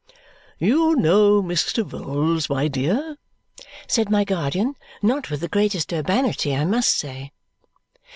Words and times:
"You 0.57 0.95
know 0.95 1.43
Mr. 1.43 1.83
Vholes, 1.87 2.49
my 2.49 2.67
dear," 2.67 3.17
said 3.87 4.09
my 4.09 4.23
guardian. 4.23 4.73
Not 5.03 5.29
with 5.29 5.41
the 5.41 5.47
greatest 5.47 5.93
urbanity, 5.93 6.55
I 6.55 6.65
must 6.65 6.97
say. 6.97 7.33